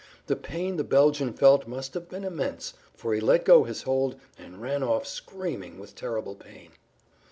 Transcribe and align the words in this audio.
The 0.25 0.35
pain 0.35 0.77
the 0.77 0.83
Belgian 0.83 1.31
felt 1.31 1.67
must 1.67 1.93
have 1.93 2.09
been 2.09 2.23
immense, 2.23 2.73
for 2.95 3.13
he 3.13 3.21
let 3.21 3.45
go 3.45 3.65
his 3.65 3.83
hold 3.83 4.15
and 4.35 4.59
ran 4.59 4.81
off 4.81 5.05
screaming 5.05 5.77
with 5.77 5.93
terrible 5.93 6.33
pain. 6.33 6.71